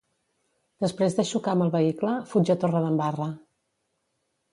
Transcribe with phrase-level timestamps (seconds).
[0.85, 3.29] Després de xocar amb el vehicle, fuig a Torredembarra.